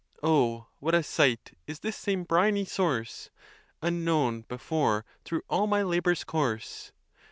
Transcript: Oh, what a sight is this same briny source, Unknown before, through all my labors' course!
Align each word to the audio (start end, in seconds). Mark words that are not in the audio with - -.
Oh, 0.23 0.65
what 0.79 0.95
a 0.95 1.03
sight 1.03 1.55
is 1.67 1.81
this 1.81 1.95
same 1.95 2.23
briny 2.23 2.65
source, 2.65 3.29
Unknown 3.83 4.41
before, 4.47 5.05
through 5.23 5.43
all 5.47 5.67
my 5.67 5.83
labors' 5.83 6.23
course! 6.23 6.91